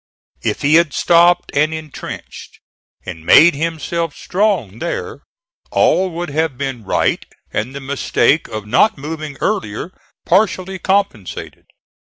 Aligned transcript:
If 0.41 0.63
he 0.63 0.73
had 0.81 0.93
stopped 0.95 1.51
and 1.53 1.71
intrenched, 1.75 2.59
and 3.05 3.23
made 3.23 3.53
himself 3.53 4.15
strong 4.15 4.79
there, 4.79 5.19
all 5.69 6.09
would 6.09 6.31
have 6.31 6.57
been 6.57 6.83
right 6.83 7.23
and 7.53 7.75
the 7.75 7.79
mistake 7.81 8.47
of 8.47 8.65
not 8.65 8.97
moving 8.97 9.37
earlier 9.41 9.91
partially 10.25 10.79
compensated. 10.79 11.65